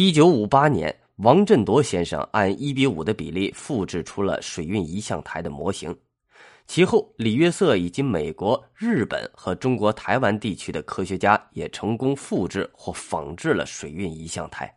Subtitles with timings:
[0.00, 5.92] 一九五八年，王振铎先生按一比五的比例复制出了水运仪象台的模型。
[6.68, 14.72] 其后，李约瑟以及美国、日本和中国台湾地区的科学家也成功复制或仿制了水运仪象台。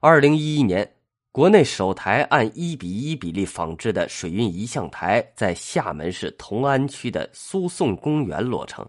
[0.00, 0.96] 二零一一年，
[1.30, 8.84] 国内首台按一比一比例仿制的水运仪象台在厦门市同安区的苏颂公园落成。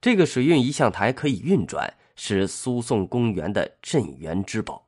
[0.00, 4.86] 这个水运仪象台可以运转，是苏颂公园的镇园之宝。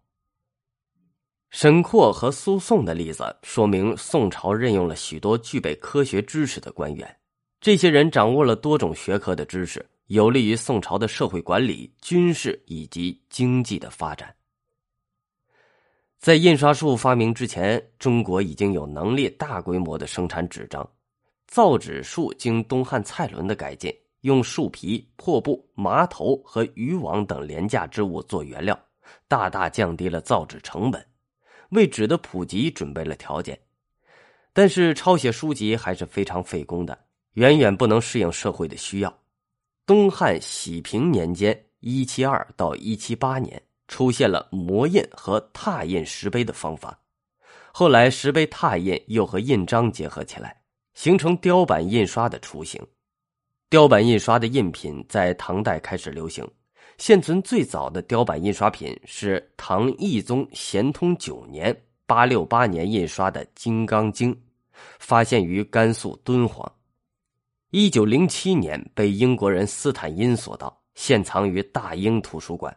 [1.49, 7.17] 沈括和苏颂的例子说明，宋朝任用了许多具备科学知识的官员，
[7.59, 14.35] 这些人掌握了多种学科的知识，有利于宋朝的社会管理、军事以及经济的发展。
[16.19, 20.87] 在印刷术发明之前，中国已经有能力大规模的生产纸张，
[21.47, 23.91] 造纸术经东汉蔡伦的改进，
[24.23, 28.79] 用树皮、破布、麻头和渔网等廉价之物做原料，
[29.29, 31.05] 大大降低了造纸成本。
[31.71, 33.59] 为纸的普及准备了条件，
[34.53, 36.99] 但是抄写书籍还是非常费工的，
[37.35, 39.19] 远远不能适应社会的需要。
[39.87, 46.97] 东汉喜平年间（一七二到一七八年）出现了磨印和拓印石碑的方法，
[47.73, 50.63] 后来石碑拓印又和印章结合起来，
[50.95, 52.81] 形成雕版印刷的雏形。
[53.73, 56.47] 雕版印刷的印品在唐代开始流行。
[56.99, 61.75] 现存最早的雕版印刷品是唐懿宗咸通九年
[62.07, 64.31] （八六八年）印刷的《金刚经》，
[64.99, 66.71] 发现于甘肃敦煌。
[67.71, 72.77] 一九零七年被英国人斯坦因所盗，现藏于大英图书馆。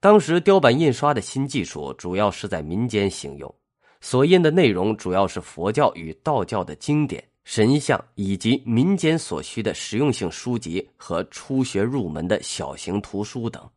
[0.00, 3.54] 当时雕版印刷的新技术主要是在民间行用，
[4.00, 7.22] 所印的内容主要是佛教与道教的经典。
[7.44, 13.68] 神像以及民间所需的实用性书籍和初学入门的小型图书等，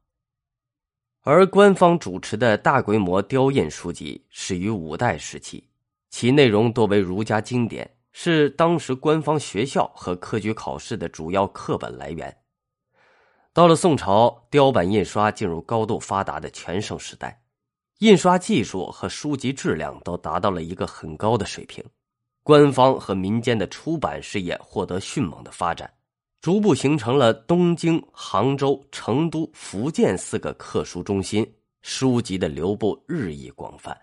[1.21, 5.67] 而官方主持的大规模雕印书籍始于五代时期，
[6.09, 12.35] 其内容多为儒家经典，是当时官方学校和科举考试的主要课本来源。
[13.53, 17.41] 到了宋朝，雕版印刷进入高度发达的全盛时代，
[17.99, 21.83] 印刷技术和书籍质量都达到了一个很高的水平。
[22.43, 25.89] 官方和民间的出版事业获得迅猛的发展，
[26.41, 31.49] 逐步形成了东京、杭州、成都、福建四个刻书中心，
[31.81, 33.97] 书籍的流布日益广泛。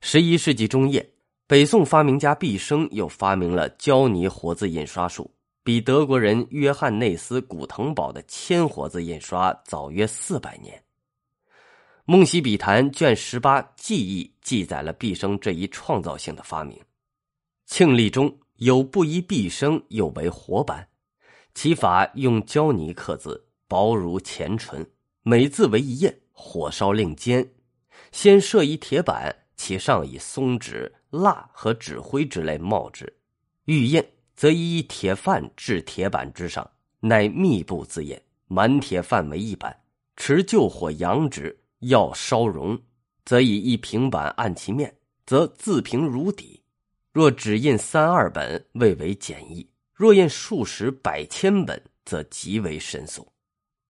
[0.00, 1.04] 十一世纪中叶，
[1.48, 5.28] 北宋发明家毕升又发明了胶泥活字印刷术，
[5.64, 10.78] 比德国人约翰内斯·古腾堡的铅活字印刷早约四百年。
[12.06, 16.78] 《梦溪笔谈》卷十八记忆记载了毕生这一创造性的发明。
[17.64, 20.86] 庆历中有不依毕生，又为活版，
[21.54, 24.86] 其法用胶泥刻字，薄如前唇，
[25.22, 27.54] 每字为一印，火烧令尖。
[28.12, 33.10] 先设一铁板，其上以松脂、蜡和纸灰之类冒之。
[33.64, 34.04] 欲印，
[34.36, 36.70] 则以铁范置铁板之上，
[37.00, 39.74] 乃密布字印，满铁范为一板，
[40.18, 41.58] 持旧火扬之。
[41.88, 42.80] 要烧融，
[43.24, 44.96] 则以一平板按其面，
[45.26, 46.62] 则自平如底。
[47.12, 53.33] 若只印三二本，未为简易；若印数十百千本，则极为神速。